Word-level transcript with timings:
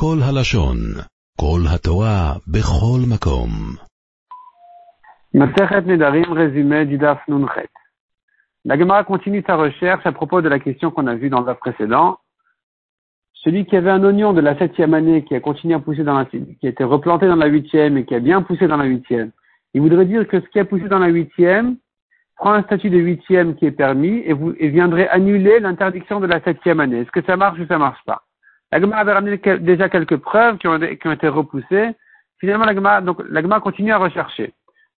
כל 0.00 0.18
הלשון, 0.22 0.76
כל 1.40 1.60
התורה, 1.74 2.32
בכל 2.46 3.00
מקום. 3.12 3.50
Masechet 5.34 5.82
Nedarim, 5.82 6.32
résumé 6.32 6.86
du 6.86 6.98
Daf 6.98 7.18
Nunchet. 7.28 7.68
La 8.64 8.78
Gemara 8.78 9.04
continue 9.04 9.42
sa 9.46 9.56
recherche 9.56 10.06
à 10.06 10.12
propos 10.12 10.40
de 10.40 10.48
la 10.48 10.58
question 10.58 10.90
qu'on 10.90 11.06
a 11.06 11.14
vue 11.16 11.30
dans 11.30 11.40
le 11.40 11.46
Daf 11.46 11.58
précédent. 11.58 12.18
Celui 13.34 13.66
qui 13.66 13.76
avait 13.76 13.90
un 13.90 14.04
oignon 14.04 14.32
de 14.32 14.40
la 14.40 14.56
septième 14.56 14.94
année 14.94 15.24
qui 15.24 15.34
a 15.34 15.40
continué 15.40 15.74
à 15.74 15.80
pousser 15.80 16.04
dans 16.04 16.16
la, 16.18 16.24
qui 16.24 16.66
a 16.66 16.68
été 16.68 16.84
replanté 16.84 17.26
dans 17.26 17.36
la 17.36 17.46
huitième 17.46 17.98
et 17.98 18.04
qui 18.04 18.14
a 18.14 18.20
bien 18.20 18.42
poussé 18.42 18.68
dans 18.68 18.76
la 18.76 18.86
huitième, 18.86 19.32
il 19.74 19.80
voudrait 19.80 20.06
dire 20.06 20.26
que 20.26 20.40
ce 20.40 20.48
qui 20.48 20.60
a 20.60 20.64
poussé 20.64 20.88
dans 20.88 20.98
la 20.98 21.08
huitième 21.08 21.76
prend 22.36 22.52
un 22.52 22.62
statut 22.62 22.88
de 22.88 22.98
huitième 22.98 23.56
qui 23.56 23.66
est 23.66 23.72
permis 23.72 24.22
et, 24.24 24.32
vous, 24.32 24.54
et 24.58 24.68
viendrait 24.68 25.08
annuler 25.08 25.60
l'interdiction 25.60 26.20
de 26.20 26.26
la 26.26 26.40
septième 26.42 26.80
année. 26.80 27.00
Est-ce 27.00 27.10
que 27.10 27.24
ça 27.24 27.36
marche 27.36 27.58
ou 27.58 27.66
ça 27.66 27.78
marche 27.78 28.02
pas 28.06 28.22
La 28.70 28.80
Gemara 28.80 29.00
avait 29.00 29.12
ramené 29.12 29.38
déjà 29.60 29.88
quelques 29.88 30.16
preuves 30.16 30.58
qui 30.58 30.68
ont, 30.68 30.78
qui 30.78 31.08
ont 31.08 31.12
été 31.12 31.28
repoussées. 31.28 31.90
Finalement, 32.38 32.66
la 32.66 32.74
Gemara, 32.74 33.00
donc, 33.00 33.22
la 33.28 33.42
Gemara 33.42 33.60
continue 33.60 33.92
à 33.92 33.98
rechercher. 33.98 34.52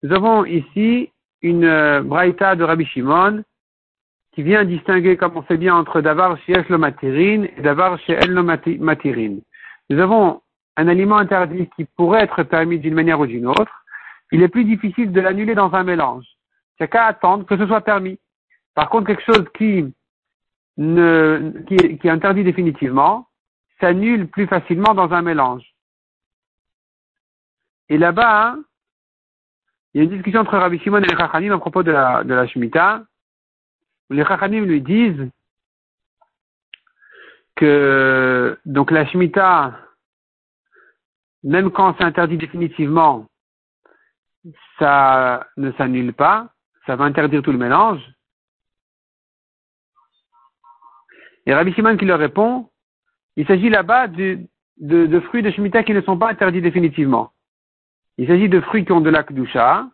Nous 0.02 0.12
avons 0.14 0.45
ici 0.45 1.10
une 1.42 1.64
euh, 1.64 2.02
braïta 2.02 2.56
de 2.56 2.64
Rabbi 2.64 2.84
Shimon 2.86 3.42
qui 4.32 4.42
vient 4.42 4.64
distinguer, 4.64 5.16
comme 5.16 5.36
on 5.36 5.45
sait 5.45 5.56
bien, 5.56 5.74
entre 5.74 6.00
davar 6.00 6.38
chez 6.46 6.54
lo 6.68 6.78
matirin 6.78 7.45
et 7.56 7.60
davar 7.60 7.98
chez 8.00 8.18
lo 8.26 8.42
mati- 8.42 8.78
matirin. 8.78 9.38
Nous 9.90 9.98
avons 9.98 10.42
un 10.76 10.88
aliment 10.88 11.16
interdit 11.18 11.68
qui 11.76 11.84
pourrait 11.84 12.23
être 12.23 12.42
permis 12.45 12.78
d'une 12.78 12.95
manière 12.95 13.20
ou 13.20 13.26
d'une 13.26 13.46
autre. 13.46 13.84
Il 14.30 14.42
est 14.42 14.48
plus 14.48 14.64
difficile 14.64 15.12
de 15.12 15.20
l'annuler 15.20 15.54
dans 15.54 15.74
un 15.74 15.82
mélange. 15.82 16.26
C'est 16.78 16.88
qu'à 16.88 17.06
attendre 17.06 17.46
que 17.46 17.56
ce 17.56 17.66
soit 17.66 17.80
permis. 17.80 18.18
Par 18.74 18.88
contre, 18.90 19.09
quelque 19.09 19.24
chose 19.24 19.45
qui, 19.56 19.92
ne, 20.76 21.52
qui 21.66 22.06
est 22.06 22.10
interdit 22.10 22.45
définitivement 22.45 23.27
s'annule 23.80 24.28
plus 24.28 24.46
facilement 24.46 24.95
dans 24.95 25.12
un 25.12 25.23
mélange. 25.23 25.74
Et 27.88 27.98
là-bas, 27.98 28.56
il 29.95 29.98
y 29.98 30.01
a 30.01 30.04
une 30.04 30.15
discussion 30.15 30.40
entre 30.40 30.59
Rabbi 30.59 30.79
Shimon 30.79 31.02
et 31.02 31.07
les 31.07 31.16
Chachanim 31.16 31.52
à 31.52 31.59
propos 31.59 31.82
de 31.82 31.90
la, 31.90 32.23
de 32.23 32.46
Shemitah, 32.46 33.04
les 34.10 34.24
Chachanim 34.24 34.65
lui 34.65 34.80
disent 34.82 35.30
que 37.56 38.59
donc 38.65 38.90
la 38.90 39.06
Shemitah, 39.06 39.79
même 41.43 41.71
quand 41.71 41.96
c'est 41.96 42.04
interdit 42.04 42.37
définitivement, 42.37 43.26
ça 44.79 45.46
ne 45.56 45.73
s'annule 45.73 46.12
pas, 46.12 46.49
ça 46.87 46.96
va 46.96 47.04
interdire 47.04 47.43
tout 47.43 47.52
le 47.52 47.59
mélange. 47.59 48.02
Et 51.46 51.54
Rabbi 51.54 51.73
Shimon 51.73 51.96
qui 51.96 52.04
leur 52.04 52.18
répond, 52.18 52.71
il 53.38 53.46
s'agit 53.46 53.70
là-bas 53.70 54.08
de, 54.08 55.20
fruits 55.20 55.42
de 55.42 55.50
Shemitah 55.52 55.84
qui 55.84 55.94
ne 55.94 56.00
sont 56.00 56.18
pas 56.18 56.28
interdits 56.28 56.60
définitivement. 56.60 57.30
Il 58.18 58.26
s'agit 58.26 58.48
de 58.48 58.60
fruits 58.60 58.84
qui 58.84 58.90
ont 58.90 59.00
de 59.00 59.10
la 59.10 59.22
Kdusha. 59.22 59.86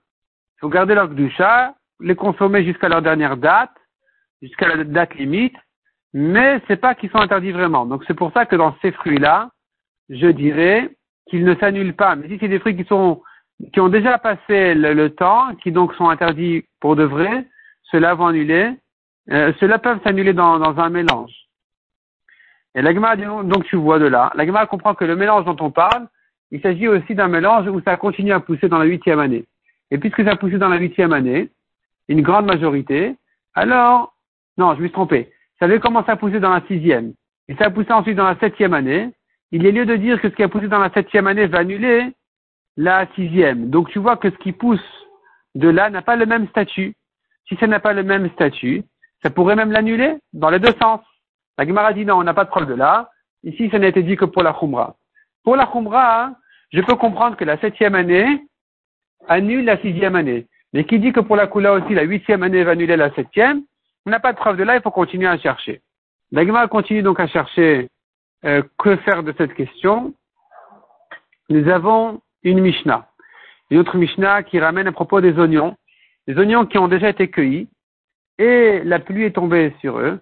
Il 0.56 0.60
faut 0.62 0.70
garder 0.70 0.94
leur 0.94 1.10
Kdusha, 1.10 1.74
les 2.00 2.16
consommer 2.16 2.64
jusqu'à 2.64 2.88
leur 2.88 3.02
dernière 3.02 3.36
date, 3.36 3.74
jusqu'à 4.40 4.74
la 4.74 4.82
date 4.82 5.14
limite, 5.16 5.54
mais 6.14 6.58
c'est 6.66 6.80
pas 6.80 6.94
qu'ils 6.94 7.10
sont 7.10 7.18
interdits 7.18 7.52
vraiment. 7.52 7.84
Donc 7.84 8.02
c'est 8.06 8.14
pour 8.14 8.32
ça 8.32 8.46
que 8.46 8.56
dans 8.56 8.74
ces 8.80 8.92
fruits-là, 8.92 9.50
je 10.08 10.28
dirais 10.28 10.96
qu'ils 11.28 11.44
ne 11.44 11.54
s'annulent 11.56 11.96
pas. 11.96 12.16
Mais 12.16 12.28
si 12.28 12.38
c'est 12.40 12.48
des 12.48 12.60
fruits 12.60 12.76
qui 12.76 12.84
sont 12.84 13.20
qui 13.74 13.80
ont 13.80 13.90
déjà 13.90 14.16
passé 14.18 14.74
le, 14.74 15.08
temps, 15.10 15.54
qui 15.56 15.70
donc 15.70 15.94
sont 15.94 16.08
interdits 16.08 16.64
pour 16.80 16.96
de 16.96 17.04
vrai, 17.04 17.46
ceux-là 17.90 18.14
vont 18.14 18.28
annuler. 18.28 18.72
Euh, 19.30 19.52
ceux-là 19.60 19.78
peuvent 19.78 20.02
s'annuler 20.02 20.32
dans 20.32 20.80
un 20.80 20.88
mélange. 20.88 21.43
Et 22.74 22.82
l'agma 22.82 23.16
donc 23.16 23.64
tu 23.64 23.76
vois 23.76 23.98
de 23.98 24.06
là. 24.06 24.32
L'agma 24.34 24.66
comprend 24.66 24.94
que 24.94 25.04
le 25.04 25.16
mélange 25.16 25.44
dont 25.44 25.56
on 25.60 25.70
parle, 25.70 26.08
il 26.50 26.60
s'agit 26.60 26.88
aussi 26.88 27.14
d'un 27.14 27.28
mélange 27.28 27.68
où 27.68 27.80
ça 27.82 27.96
continue 27.96 28.32
à 28.32 28.40
pousser 28.40 28.68
dans 28.68 28.78
la 28.78 28.84
huitième 28.84 29.20
année. 29.20 29.44
Et 29.90 29.98
puisque 29.98 30.24
ça 30.24 30.32
a 30.32 30.36
poussé 30.36 30.58
dans 30.58 30.68
la 30.68 30.78
huitième 30.78 31.12
année, 31.12 31.50
une 32.08 32.22
grande 32.22 32.46
majorité, 32.46 33.16
alors, 33.54 34.14
non, 34.58 34.74
je 34.74 34.80
me 34.80 34.86
suis 34.86 34.92
trompé. 34.92 35.30
Ça 35.58 35.66
avait 35.66 35.80
commencé 35.80 36.10
à 36.10 36.16
pousser 36.16 36.40
dans 36.40 36.50
la 36.50 36.62
sixième? 36.66 37.14
Et 37.48 37.54
ça 37.56 37.66
a 37.66 37.70
poussé 37.70 37.92
ensuite 37.92 38.16
dans 38.16 38.24
la 38.24 38.38
septième 38.38 38.74
année. 38.74 39.10
Il 39.52 39.66
est 39.66 39.72
lieu 39.72 39.86
de 39.86 39.96
dire 39.96 40.20
que 40.20 40.28
ce 40.28 40.34
qui 40.34 40.42
a 40.42 40.48
poussé 40.48 40.68
dans 40.68 40.80
la 40.80 40.90
septième 40.90 41.26
année 41.26 41.46
va 41.46 41.58
annuler 41.58 42.12
la 42.76 43.06
sixième. 43.14 43.70
Donc 43.70 43.90
tu 43.90 43.98
vois 43.98 44.16
que 44.16 44.30
ce 44.30 44.36
qui 44.36 44.52
pousse 44.52 44.84
de 45.54 45.68
là 45.68 45.90
n'a 45.90 46.02
pas 46.02 46.16
le 46.16 46.26
même 46.26 46.48
statut. 46.48 46.94
Si 47.48 47.56
ça 47.56 47.66
n'a 47.66 47.78
pas 47.78 47.92
le 47.92 48.02
même 48.02 48.28
statut, 48.30 48.82
ça 49.22 49.30
pourrait 49.30 49.56
même 49.56 49.70
l'annuler 49.70 50.16
dans 50.32 50.50
les 50.50 50.58
deux 50.58 50.74
sens. 50.80 51.00
La 51.58 51.66
Gemara 51.66 51.92
dit 51.92 52.04
non, 52.04 52.16
on 52.16 52.24
n'a 52.24 52.34
pas 52.34 52.44
de 52.44 52.50
preuve 52.50 52.66
de 52.66 52.74
là. 52.74 53.10
Ici, 53.42 53.68
ça 53.70 53.78
n'a 53.78 53.88
été 53.88 54.02
dit 54.02 54.16
que 54.16 54.24
pour 54.24 54.42
la 54.42 54.52
Khumra. 54.52 54.96
Pour 55.42 55.56
la 55.56 55.66
Khumra, 55.66 56.24
hein, 56.24 56.36
je 56.72 56.80
peux 56.80 56.96
comprendre 56.96 57.36
que 57.36 57.44
la 57.44 57.58
septième 57.58 57.94
année 57.94 58.42
annule 59.28 59.64
la 59.64 59.80
sixième 59.80 60.16
année. 60.16 60.46
Mais 60.72 60.84
qui 60.84 60.98
dit 60.98 61.12
que 61.12 61.20
pour 61.20 61.36
la 61.36 61.46
Kula 61.46 61.74
aussi, 61.74 61.94
la 61.94 62.02
huitième 62.02 62.42
année 62.42 62.64
va 62.64 62.72
annuler 62.72 62.96
la 62.96 63.14
septième, 63.14 63.62
on 64.06 64.10
n'a 64.10 64.20
pas 64.20 64.32
de 64.32 64.38
preuve 64.38 64.56
de 64.56 64.64
là, 64.64 64.76
il 64.76 64.82
faut 64.82 64.90
continuer 64.90 65.28
à 65.28 65.38
chercher. 65.38 65.80
La 66.32 66.44
Gemara 66.44 66.66
continue 66.68 67.02
donc 67.02 67.20
à 67.20 67.28
chercher 67.28 67.88
euh, 68.44 68.62
que 68.78 68.96
faire 68.96 69.22
de 69.22 69.32
cette 69.38 69.54
question. 69.54 70.12
Nous 71.48 71.68
avons 71.68 72.20
une 72.42 72.60
Mishnah. 72.60 73.08
Une 73.70 73.78
autre 73.78 73.96
Mishnah 73.96 74.42
qui 74.42 74.58
ramène 74.58 74.88
à 74.88 74.92
propos 74.92 75.20
des 75.20 75.38
oignons. 75.38 75.76
Des 76.26 76.36
oignons 76.36 76.66
qui 76.66 76.78
ont 76.78 76.88
déjà 76.88 77.08
été 77.08 77.30
cueillis 77.30 77.68
et 78.38 78.82
la 78.84 78.98
pluie 78.98 79.24
est 79.24 79.36
tombée 79.36 79.74
sur 79.80 79.98
eux. 79.98 80.20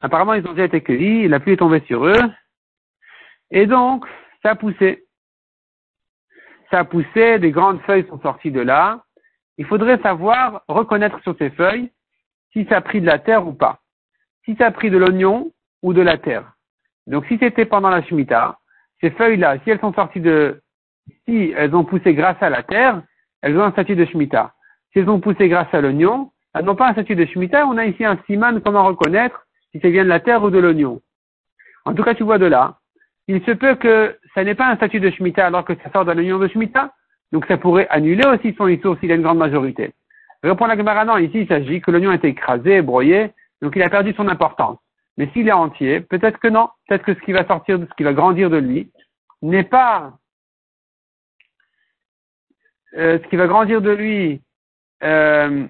Apparemment, 0.00 0.34
ils 0.34 0.46
ont 0.46 0.52
déjà 0.52 0.64
été 0.64 0.80
cueillis, 0.80 1.28
la 1.28 1.40
pluie 1.40 1.52
est 1.52 1.58
tombée 1.58 1.82
sur 1.86 2.06
eux. 2.06 2.22
Et 3.50 3.66
donc, 3.66 4.06
ça 4.42 4.50
a 4.50 4.54
poussé. 4.54 5.04
Ça 6.70 6.80
a 6.80 6.84
poussé, 6.84 7.38
des 7.38 7.50
grandes 7.50 7.80
feuilles 7.82 8.06
sont 8.08 8.20
sorties 8.20 8.52
de 8.52 8.60
là. 8.60 9.04
Il 9.58 9.66
faudrait 9.66 10.00
savoir 10.00 10.62
reconnaître 10.68 11.20
sur 11.22 11.36
ces 11.36 11.50
feuilles 11.50 11.90
si 12.52 12.64
ça 12.66 12.78
a 12.78 12.80
pris 12.80 13.00
de 13.00 13.06
la 13.06 13.18
terre 13.18 13.46
ou 13.46 13.52
pas. 13.52 13.80
Si 14.44 14.56
ça 14.56 14.66
a 14.66 14.70
pris 14.70 14.90
de 14.90 14.96
l'oignon 14.96 15.52
ou 15.82 15.92
de 15.92 16.00
la 16.00 16.16
terre. 16.16 16.52
Donc, 17.06 17.26
si 17.26 17.38
c'était 17.38 17.66
pendant 17.66 17.90
la 17.90 18.02
Shemitah, 18.02 18.58
ces 19.00 19.10
feuilles-là, 19.10 19.58
si 19.64 19.70
elles 19.70 19.80
sont 19.80 19.92
sorties 19.92 20.20
de, 20.20 20.62
si 21.26 21.52
elles 21.56 21.74
ont 21.74 21.84
poussé 21.84 22.14
grâce 22.14 22.40
à 22.40 22.50
la 22.50 22.62
terre, 22.62 23.02
elles 23.42 23.58
ont 23.58 23.64
un 23.64 23.72
statut 23.72 23.96
de 23.96 24.04
Shemitah. 24.04 24.54
Si 24.92 25.00
elles 25.00 25.10
ont 25.10 25.20
poussé 25.20 25.48
grâce 25.48 25.72
à 25.72 25.80
l'oignon, 25.80 26.32
elles 26.54 26.64
n'ont 26.64 26.76
pas 26.76 26.88
un 26.88 26.92
statut 26.92 27.16
de 27.16 27.24
Shemitah. 27.26 27.66
On 27.66 27.76
a 27.78 27.86
ici 27.86 28.04
un 28.04 28.18
siman, 28.26 28.60
comment 28.60 28.84
reconnaître 28.84 29.46
si 29.72 29.80
ça 29.80 29.88
vient 29.88 30.04
de 30.04 30.08
la 30.08 30.20
terre 30.20 30.42
ou 30.42 30.50
de 30.50 30.58
l'oignon. 30.58 31.00
En 31.84 31.94
tout 31.94 32.02
cas, 32.02 32.14
tu 32.14 32.24
vois 32.24 32.38
de 32.38 32.46
là. 32.46 32.78
Il 33.28 33.42
se 33.44 33.52
peut 33.52 33.76
que 33.76 34.18
ça 34.34 34.44
n'est 34.44 34.54
pas 34.54 34.68
un 34.68 34.76
statut 34.76 35.00
de 35.00 35.10
Shemitah 35.10 35.46
alors 35.46 35.64
que 35.64 35.74
ça 35.76 35.90
sort 35.92 36.04
d'un 36.04 36.18
oignon 36.18 36.38
de 36.38 36.48
Shemitah. 36.48 36.92
Donc 37.32 37.46
ça 37.46 37.56
pourrait 37.56 37.86
annuler 37.90 38.26
aussi 38.26 38.54
son 38.56 38.66
issour 38.66 38.98
s'il 38.98 39.12
a 39.12 39.14
une 39.14 39.22
grande 39.22 39.38
majorité. 39.38 39.92
Répond 40.42 40.66
la 40.66 40.76
Gemara, 40.76 41.04
non, 41.04 41.18
ici 41.18 41.42
il 41.42 41.48
s'agit 41.48 41.80
que 41.80 41.90
l'oignon 41.90 42.10
a 42.10 42.16
été 42.16 42.28
écrasé, 42.28 42.82
broyé, 42.82 43.30
donc 43.62 43.76
il 43.76 43.82
a 43.82 43.90
perdu 43.90 44.12
son 44.14 44.26
importance. 44.28 44.78
Mais 45.16 45.28
s'il 45.32 45.48
est 45.48 45.52
entier, 45.52 46.00
peut-être 46.00 46.38
que 46.38 46.48
non. 46.48 46.70
Peut-être 46.88 47.04
que 47.04 47.14
ce 47.14 47.20
qui 47.20 47.32
va 47.32 47.46
sortir, 47.46 47.78
ce 47.78 47.94
qui 47.94 48.02
va 48.02 48.14
grandir 48.14 48.50
de 48.50 48.56
lui, 48.56 48.90
n'est 49.42 49.64
pas 49.64 50.14
euh, 52.96 53.18
ce 53.22 53.28
qui 53.28 53.36
va 53.36 53.46
grandir 53.46 53.80
de 53.80 53.90
lui 53.90 54.42
euh, 55.04 55.66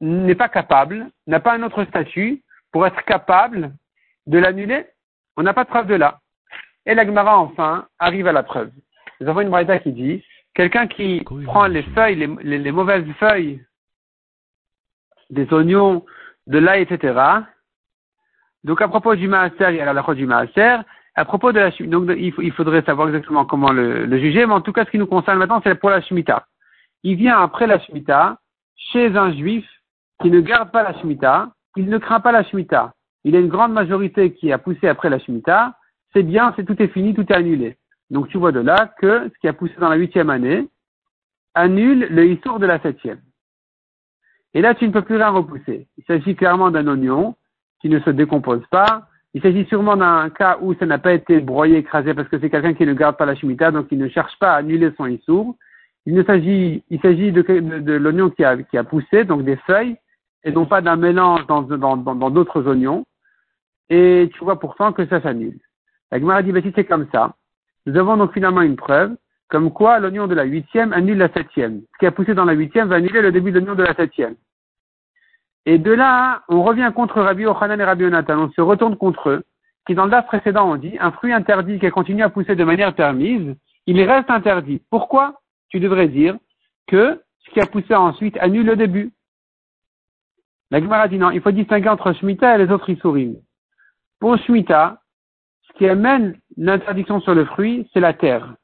n'est 0.00 0.34
pas 0.34 0.48
capable, 0.48 1.10
n'a 1.26 1.40
pas 1.40 1.54
un 1.54 1.62
autre 1.62 1.84
statut 1.84 2.42
pour 2.74 2.88
être 2.88 3.04
capable 3.04 3.72
de 4.26 4.36
l'annuler. 4.36 4.84
On 5.36 5.44
n'a 5.44 5.54
pas 5.54 5.62
de 5.62 5.68
preuve 5.68 5.86
de 5.86 5.94
là. 5.94 6.18
Et 6.86 6.94
la 6.94 7.06
Gemara, 7.06 7.38
enfin, 7.38 7.86
arrive 8.00 8.26
à 8.26 8.32
la 8.32 8.42
preuve. 8.42 8.72
Nous 9.20 9.28
avons 9.28 9.42
une 9.42 9.48
braïta 9.48 9.78
qui 9.78 9.92
dit, 9.92 10.24
quelqu'un 10.54 10.88
qui 10.88 11.22
prend 11.44 11.68
les 11.68 11.84
feuilles, 11.94 12.16
les, 12.42 12.72
mauvaises 12.72 13.06
feuilles 13.20 13.64
des 15.30 15.46
oignons, 15.52 16.04
de 16.48 16.58
l'ail, 16.58 16.82
etc. 16.82 17.16
Donc, 18.64 18.82
à 18.82 18.88
propos 18.88 19.14
du 19.14 19.28
maaser, 19.28 19.68
il 19.68 19.76
y 19.76 19.80
a 19.80 19.84
la 19.84 19.92
loi 19.92 20.14
du 20.16 20.26
maaser. 20.26 20.78
À 21.14 21.24
propos 21.24 21.52
de 21.52 21.60
la 21.60 21.70
donc 21.70 22.10
il, 22.18 22.52
faudrait 22.54 22.82
savoir 22.82 23.06
exactement 23.06 23.44
comment 23.44 23.70
le, 23.70 24.04
le 24.04 24.18
juger, 24.18 24.46
mais 24.46 24.54
en 24.54 24.62
tout 24.62 24.72
cas, 24.72 24.84
ce 24.84 24.90
qui 24.90 24.98
nous 24.98 25.06
concerne 25.06 25.38
maintenant, 25.38 25.60
c'est 25.62 25.76
pour 25.76 25.90
la 25.90 26.00
Shemitah. 26.00 26.44
Il 27.04 27.14
vient 27.14 27.40
après 27.40 27.68
la 27.68 27.78
Shemitah, 27.78 28.38
chez 28.74 29.16
un 29.16 29.32
juif 29.32 29.64
qui 30.20 30.28
ne 30.32 30.40
garde 30.40 30.72
pas 30.72 30.82
la 30.82 30.98
Shemitah, 30.98 31.52
il 31.76 31.86
ne 31.86 31.98
craint 31.98 32.20
pas 32.20 32.32
la 32.32 32.44
Shemitah. 32.44 32.94
Il 33.24 33.34
y 33.34 33.36
a 33.36 33.40
une 33.40 33.48
grande 33.48 33.72
majorité 33.72 34.32
qui 34.32 34.52
a 34.52 34.58
poussé 34.58 34.88
après 34.88 35.10
la 35.10 35.18
Shemitah, 35.18 35.76
c'est 36.12 36.22
bien, 36.22 36.52
c'est 36.56 36.64
tout 36.64 36.80
est 36.80 36.88
fini, 36.88 37.14
tout 37.14 37.26
est 37.30 37.36
annulé. 37.36 37.76
Donc 38.10 38.28
tu 38.28 38.38
vois 38.38 38.52
de 38.52 38.60
là 38.60 38.94
que 39.00 39.28
ce 39.28 39.38
qui 39.40 39.48
a 39.48 39.52
poussé 39.52 39.74
dans 39.78 39.88
la 39.88 39.96
huitième 39.96 40.30
année 40.30 40.68
annule 41.54 42.06
le 42.10 42.26
histoire 42.26 42.58
de 42.58 42.66
la 42.66 42.80
septième. 42.80 43.20
Et 44.52 44.60
là, 44.60 44.74
tu 44.74 44.86
ne 44.86 44.92
peux 44.92 45.02
plus 45.02 45.16
rien 45.16 45.30
repousser. 45.30 45.88
Il 45.98 46.04
s'agit 46.04 46.36
clairement 46.36 46.70
d'un 46.70 46.86
oignon 46.86 47.34
qui 47.80 47.88
ne 47.88 47.98
se 48.00 48.10
décompose 48.10 48.64
pas. 48.70 49.08
Il 49.32 49.42
s'agit 49.42 49.64
sûrement 49.66 49.96
d'un 49.96 50.30
cas 50.30 50.58
où 50.60 50.74
ça 50.74 50.86
n'a 50.86 50.98
pas 50.98 51.12
été 51.12 51.40
broyé, 51.40 51.78
écrasé, 51.78 52.14
parce 52.14 52.28
que 52.28 52.38
c'est 52.38 52.50
quelqu'un 52.50 52.74
qui 52.74 52.86
ne 52.86 52.94
garde 52.94 53.16
pas 53.16 53.26
la 53.26 53.34
Shemitah, 53.34 53.72
donc 53.72 53.88
il 53.90 53.98
ne 53.98 54.08
cherche 54.08 54.38
pas 54.38 54.52
à 54.52 54.58
annuler 54.58 54.92
son 54.96 55.06
issour. 55.06 55.56
Il 56.06 56.24
s'agit, 56.24 56.84
de, 56.90 57.92
l'oignon 57.94 58.30
qui 58.30 58.44
a 58.44 58.84
poussé, 58.84 59.24
donc 59.24 59.44
des 59.44 59.56
feuilles, 59.66 59.96
et 60.44 60.52
non 60.52 60.66
pas 60.66 60.80
d'un 60.80 60.96
mélange 60.96 61.46
dans, 61.46 61.62
d'autres 61.62 62.66
oignons. 62.68 63.04
Et 63.90 64.30
tu 64.34 64.44
vois 64.44 64.60
pourtant 64.60 64.92
que 64.92 65.06
ça 65.06 65.20
s'annule. 65.20 65.58
La 66.10 66.18
Gemara 66.18 66.42
dit, 66.42 66.52
bah, 66.52 66.62
si 66.62 66.72
c'est 66.74 66.84
comme 66.84 67.08
ça, 67.12 67.34
Nous 67.86 67.96
avons 67.96 68.16
donc 68.16 68.32
finalement 68.32 68.62
une 68.62 68.76
preuve, 68.76 69.14
comme 69.48 69.72
quoi 69.72 69.98
l'oignon 69.98 70.26
de 70.26 70.34
la 70.34 70.44
huitième 70.44 70.92
annule 70.92 71.18
la 71.18 71.32
septième. 71.32 71.82
Ce 71.92 71.98
qui 71.98 72.06
a 72.06 72.12
poussé 72.12 72.34
dans 72.34 72.44
la 72.44 72.54
huitième 72.54 72.88
va 72.88 72.96
annuler 72.96 73.20
le 73.20 73.32
début 73.32 73.52
de 73.52 73.58
l'oignon 73.58 73.74
de 73.74 73.82
la 73.82 73.94
septième. 73.94 74.36
Et 75.66 75.78
de 75.78 75.92
là, 75.92 76.42
on 76.48 76.62
revient 76.62 76.92
contre 76.94 77.20
Rabbi 77.20 77.46
Ochanan 77.46 77.80
et 77.80 77.84
Rabbi 77.84 78.04
Onatan, 78.04 78.38
on 78.38 78.50
se 78.50 78.60
retourne 78.60 78.96
contre 78.96 79.30
eux, 79.30 79.42
qui 79.86 79.94
dans 79.94 80.04
le 80.04 80.10
DAF 80.10 80.26
précédent 80.26 80.70
ont 80.70 80.76
dit, 80.76 80.96
un 81.00 81.10
fruit 81.10 81.32
interdit 81.32 81.78
qui 81.78 81.90
continue 81.90 82.22
à 82.22 82.28
pousser 82.28 82.54
de 82.54 82.64
manière 82.64 82.94
permise, 82.94 83.54
il 83.86 84.02
reste 84.02 84.30
interdit. 84.30 84.80
Pourquoi? 84.90 85.40
Tu 85.68 85.80
devrais 85.80 86.08
dire 86.08 86.36
que 86.86 87.20
ce 87.40 87.50
qui 87.50 87.60
a 87.60 87.66
poussé 87.66 87.94
ensuite 87.94 88.36
annule 88.38 88.66
le 88.66 88.76
début. 88.76 89.12
La 90.74 90.80
Gemara 90.80 91.06
dit 91.06 91.18
non, 91.18 91.30
il 91.30 91.40
faut 91.40 91.52
distinguer 91.52 91.88
entre 91.88 92.12
Shemitah 92.14 92.56
et 92.56 92.66
les 92.66 92.72
autres 92.72 92.90
Isurim. 92.90 93.36
Pour 94.18 94.36
Shemitah, 94.38 94.98
ce 95.68 95.72
qui 95.78 95.88
amène 95.88 96.36
l'interdiction 96.56 97.20
sur 97.20 97.32
le 97.32 97.44
fruit, 97.44 97.88
c'est 97.92 98.00
la 98.00 98.12
terre. 98.12 98.56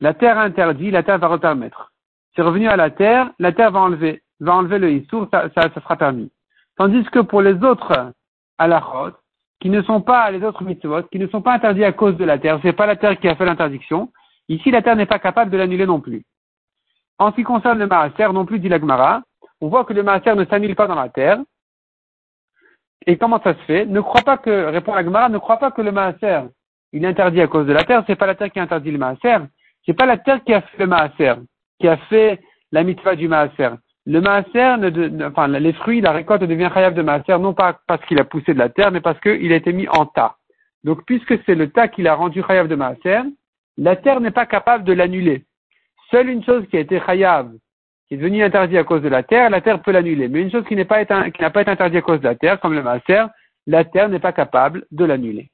La 0.00 0.14
terre 0.14 0.38
interdit, 0.38 0.90
la 0.90 1.02
terre 1.02 1.18
va 1.18 1.28
repermettre. 1.28 1.92
C'est 2.34 2.40
revenu 2.40 2.66
à 2.66 2.76
la 2.76 2.88
terre, 2.88 3.30
la 3.38 3.52
terre 3.52 3.72
va 3.72 3.80
enlever, 3.80 4.22
va 4.40 4.54
enlever 4.54 4.78
le 4.78 4.90
Issour, 4.90 5.28
ça, 5.30 5.50
ça, 5.54 5.68
ça 5.74 5.80
sera 5.82 5.96
permis. 5.96 6.32
Tandis 6.78 7.04
que 7.12 7.18
pour 7.18 7.42
les 7.42 7.62
autres 7.62 8.10
halachot, 8.56 9.12
qui 9.60 9.68
ne 9.68 9.82
sont 9.82 10.00
pas 10.00 10.30
les 10.30 10.42
autres 10.42 10.64
mitzvot, 10.64 11.02
qui 11.12 11.18
ne 11.18 11.26
sont 11.26 11.42
pas 11.42 11.52
interdits 11.52 11.84
à 11.84 11.92
cause 11.92 12.16
de 12.16 12.24
la 12.24 12.38
terre, 12.38 12.58
c'est 12.62 12.72
pas 12.72 12.86
la 12.86 12.96
terre 12.96 13.20
qui 13.20 13.28
a 13.28 13.36
fait 13.36 13.44
l'interdiction, 13.44 14.10
ici 14.48 14.70
la 14.70 14.80
terre 14.80 14.96
n'est 14.96 15.04
pas 15.04 15.18
capable 15.18 15.50
de 15.50 15.58
l'annuler 15.58 15.84
non 15.84 16.00
plus. 16.00 16.24
En 17.18 17.32
ce 17.32 17.36
qui 17.36 17.42
concerne 17.42 17.78
le 17.78 17.86
maaser, 17.86 18.32
non 18.32 18.46
plus 18.46 18.60
dit 18.60 18.70
l'agmara, 18.70 19.20
on 19.60 19.68
voit 19.68 19.84
que 19.84 19.92
le 19.92 20.02
maaser 20.02 20.34
ne 20.34 20.46
s'annule 20.46 20.74
pas 20.74 20.86
dans 20.86 20.94
la 20.94 21.10
terre. 21.10 21.38
Et 23.06 23.16
comment 23.16 23.40
ça 23.42 23.54
se 23.54 23.60
fait? 23.60 23.86
Ne 23.86 24.00
crois 24.00 24.22
pas 24.22 24.36
que, 24.36 24.66
répond 24.66 24.94
l'agmara, 24.94 25.28
ne 25.28 25.38
crois 25.38 25.58
pas 25.58 25.70
que 25.70 25.82
le 25.82 25.92
maaser, 25.92 26.42
il 26.92 27.04
est 27.04 27.08
interdit 27.08 27.40
à 27.40 27.46
cause 27.46 27.66
de 27.66 27.72
la 27.72 27.84
terre, 27.84 28.04
c'est 28.06 28.16
pas 28.16 28.26
la 28.26 28.34
terre 28.34 28.50
qui 28.50 28.58
a 28.58 28.62
interdit 28.62 28.90
le 28.90 28.98
maaser, 28.98 29.38
c'est 29.86 29.94
pas 29.94 30.06
la 30.06 30.18
terre 30.18 30.42
qui 30.44 30.52
a 30.52 30.60
fait 30.60 30.78
le 30.78 30.86
maaser, 30.86 31.34
qui 31.80 31.88
a 31.88 31.96
fait 31.96 32.40
la 32.72 32.82
mitzvah 32.82 33.16
du 33.16 33.28
maaser. 33.28 33.70
Le 34.06 34.20
maaser, 34.20 34.76
ne, 34.78 35.26
enfin, 35.26 35.48
les 35.48 35.72
fruits, 35.72 36.00
la 36.00 36.12
récolte 36.12 36.42
devient 36.42 36.70
chayav 36.72 36.94
de 36.94 37.02
maaser, 37.02 37.38
non 37.38 37.54
pas 37.54 37.78
parce 37.86 38.04
qu'il 38.06 38.18
a 38.18 38.24
poussé 38.24 38.54
de 38.54 38.58
la 38.58 38.68
terre, 38.68 38.90
mais 38.90 39.00
parce 39.00 39.20
qu'il 39.20 39.52
a 39.52 39.56
été 39.56 39.72
mis 39.72 39.88
en 39.88 40.06
tas. 40.06 40.36
Donc, 40.84 41.04
puisque 41.04 41.38
c'est 41.44 41.54
le 41.54 41.70
tas 41.70 41.88
qui 41.88 42.02
l'a 42.02 42.14
rendu 42.14 42.42
chayav 42.42 42.68
de 42.68 42.74
maaser, 42.74 43.20
la 43.78 43.96
terre 43.96 44.20
n'est 44.20 44.30
pas 44.30 44.46
capable 44.46 44.84
de 44.84 44.92
l'annuler. 44.92 45.44
Seule 46.10 46.28
une 46.28 46.44
chose 46.44 46.66
qui 46.68 46.76
a 46.76 46.80
été 46.80 47.00
chayav, 47.00 47.50
qui 48.10 48.14
est 48.14 48.18
devenue 48.18 48.42
interdite 48.42 48.76
à 48.76 48.82
cause 48.82 49.02
de 49.02 49.08
la 49.08 49.22
terre, 49.22 49.50
la 49.50 49.60
terre 49.60 49.80
peut 49.80 49.92
l'annuler. 49.92 50.26
Mais 50.26 50.42
une 50.42 50.50
chose 50.50 50.64
qui 50.66 50.74
n'a 50.74 50.84
pas, 50.84 51.00
été, 51.00 51.14
interdite 51.14 51.98
à 51.98 52.02
cause 52.02 52.18
de 52.18 52.24
la 52.24 52.34
terre, 52.34 52.58
comme 52.58 52.74
le 52.74 52.82
maaser, 52.82 53.26
la 53.68 53.84
terre 53.84 54.08
n'est 54.08 54.18
pas 54.18 54.32
capable 54.32 54.84
de 54.90 55.04
l'annuler. 55.04 55.48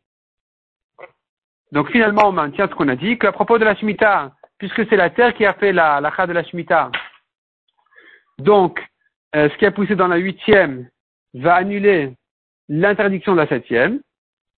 Donc 1.71 1.91
finalement, 1.91 2.29
on 2.29 2.33
maintient 2.33 2.67
ce 2.67 2.75
qu'on 2.75 2.89
a 2.89 2.97
dit, 2.97 3.19
qu'à 3.19 3.31
propos 3.31 3.59
de 3.59 3.65
la 3.67 3.75
Shemitah, 3.75 4.33
puisque 4.57 4.89
c'est 4.89 4.97
la 4.97 5.11
terre 5.11 5.35
qui 5.35 5.45
a 5.45 5.53
fait 5.53 5.71
la 5.75 6.01
la 6.01 6.27
de 6.27 6.33
la 6.33 6.45
Shemitah, 6.45 6.91
donc 8.39 8.83
euh, 9.35 9.51
ce 9.51 9.57
qui 9.59 9.67
a 9.67 9.71
poussé 9.71 9.95
dans 9.95 10.09
la 10.09 10.17
huitième 10.17 10.89
va 11.35 11.57
annuler 11.57 12.15
l'interdiction 12.71 13.33
de 13.35 13.41
la 13.41 13.49
septième, 13.49 14.01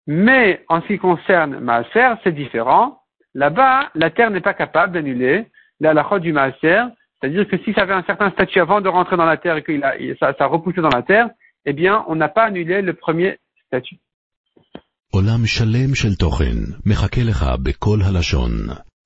mais 0.06 0.65
en 0.69 0.83
ce 0.83 0.87
qui 0.87 0.99
concerne 0.99 1.59
Maaser, 1.59 2.15
c'est 2.23 2.31
différent. 2.31 3.03
Là-bas, 3.35 3.91
la 3.97 4.11
terre 4.11 4.31
n'est 4.31 4.41
pas 4.41 4.55
capable 4.55 4.93
d'annuler 4.93 5.47
la 5.81 5.91
halakha 5.91 6.21
du 6.21 6.33
Maaser, 6.33 6.85
c'est-à-dire 7.24 7.48
que 7.48 7.57
si 7.63 7.74
ça 7.74 7.81
avait 7.84 7.94
un 7.94 8.04
certain 8.04 8.30
statut 8.31 8.60
avant 8.60 8.81
de 8.81 8.90
rentrer 8.90 9.16
dans 9.18 9.25
la 9.25 9.38
terre 9.38 9.56
et 9.57 9.63
que 9.63 9.74
ça, 10.19 10.34
ça 10.38 10.44
a 10.44 10.48
repoussé 10.48 10.81
dans 10.81 10.90
la 10.90 11.04
terre, 11.04 11.30
eh 11.66 11.74
bien, 11.74 12.04
on 12.07 12.16
n'a 12.16 12.28
pas 12.28 12.45
annulé 12.45 12.81
le 12.81 12.94
premier 12.94 13.38
statut. 13.68 13.98
עולם 15.13 15.45
שלם 15.45 15.95
של 15.95 16.16
תוכן 16.16 16.57
מחכה 16.86 17.22
לך 17.24 17.45
בכל 17.63 18.00
הלשון, 18.01 18.51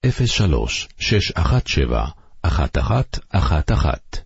03 0.06 0.88
617 1.00 2.12
1111 2.45 4.20